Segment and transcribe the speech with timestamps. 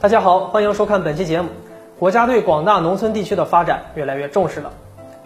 [0.00, 1.48] 大家好，欢迎收看本期节目。
[1.98, 4.70] 国家对广大农村地区的发展越来越重视了。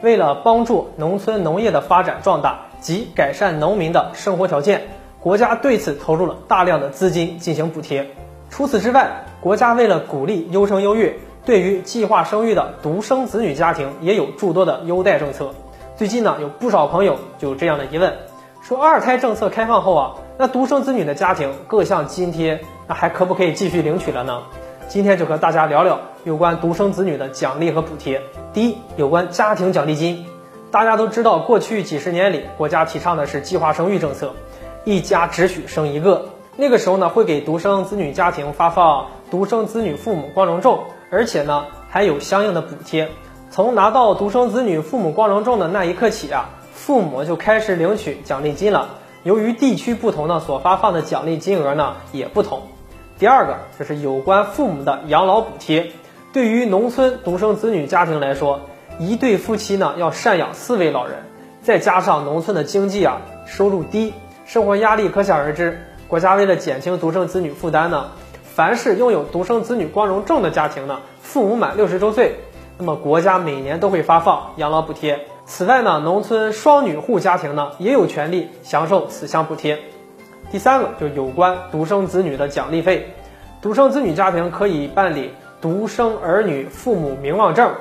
[0.00, 4.84] 为了帮助农村农业的发展壮大及改善农民的生活条件，
[5.20, 8.12] 国家对此投入了大量的资金进行补贴。
[8.48, 15.50] 除此之外，国家为了鼓励优生优育，对于计划生育的独生子女家庭也有诸多的优待政策。
[15.96, 18.14] 最近呢，有不少朋友就有这样的疑问，
[18.62, 24.40] 说二胎政策开放后啊，那独生子女的家庭各项津贴，那还可不可以继续领取了呢？
[24.92, 28.20] 今天就和大家聊聊有关独生子女的奖励和补贴。
[28.52, 30.26] 第一，有关家庭奖励金。
[30.70, 34.34] 大家都知道，过去几十年里，国家提倡的是计划生育政策，
[34.84, 36.26] 一家只许生一个。
[36.58, 40.78] 那个时候呢，会给独生子女家庭发放独生子女父母光荣证，
[41.10, 43.08] 而且呢，还有相应的补贴。
[43.50, 48.90] 从拿到独生子女父母光荣证的那一刻起啊，父母就开始领取奖励金了。
[49.22, 52.64] 由于地区不同呢，所发放的奖励金额呢也不同。
[53.22, 55.92] 第二个就是有关父母的养老补贴。
[56.32, 58.62] 对于农村独生子女家庭来说，
[58.98, 61.18] 一对夫妻呢要赡养四位老人，
[61.62, 64.12] 再加上农村的经济啊收入低，
[64.44, 65.80] 生活压力可想而知。
[66.08, 68.08] 国家为了减轻独生子女负担呢，
[68.42, 72.34] 凡是拥有独生子女光荣证的家庭呢，父母满六十周岁，
[72.76, 75.28] 那么国家每年都会发放养老补贴。
[75.46, 79.78] 此外呢，农村双女户家庭呢也有权利享受此项补贴。
[80.52, 83.14] 第三个就有关独生子女的奖励费，
[83.62, 87.72] 独生子女家庭可以办理独生儿女父母名望证，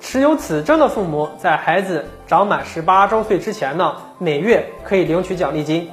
[0.00, 5.90] 持有此证的父母在孩子长满十八周岁之前呢，每月可以领取奖励金。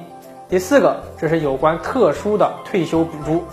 [0.48, 3.44] 第四个，这是有关特殊的退休补助，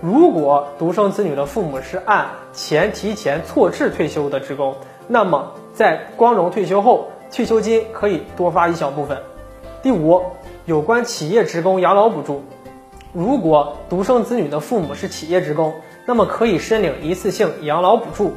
[0.00, 4.74] 如果独生子女的父母是按前提前错置退休的职工，
[5.06, 9.16] 那么在光荣退休后，退休金可以多发一小部分。
[9.80, 10.20] 第五。
[10.66, 12.44] 有关企业职工养老补助，
[13.12, 15.74] 如果独生子女的父母是企业职工，
[16.06, 18.34] 那么可以申领一次性养老补助。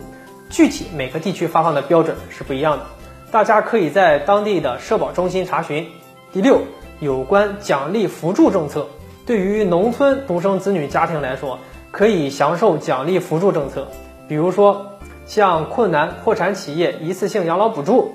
[0.50, 2.86] 具体每个地区发放的标准是不一样的，
[3.31, 5.88] 大家可以在当地的社保中心查询。
[6.31, 6.62] 第六，
[7.00, 8.88] 有关奖励扶助政策，
[9.25, 11.59] 对于农村独生子女家庭来说，
[11.92, 13.88] 可以享受奖励扶助政策，
[14.28, 14.86] 比如说
[15.25, 18.14] 像困难破产企业一次性养老补助，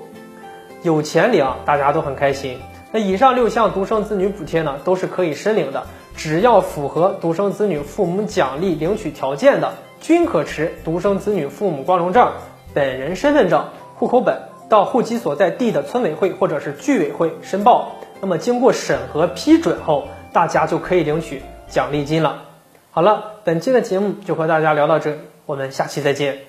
[0.81, 2.57] 有钱领，大家都很开心。
[2.91, 5.85] 那以上六项独生子女补贴呢，都是可以申领的，
[6.15, 12.31] 只要符合独生子女父母奖励领取条件的，均可持独生子女父母光荣证、
[12.73, 17.91] 本人身份证、户口本，到户籍所在地的村委会或者是居委会申报。
[18.21, 22.43] 那么经过审核批准后，大家就可以领取奖励金了。
[22.91, 26.39] 好了，本期的节目就和大家聊到这里，我们下期再见。